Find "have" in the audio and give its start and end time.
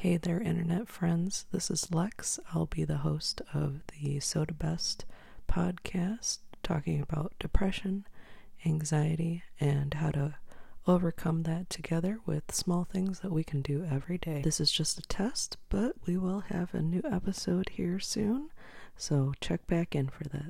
16.48-16.72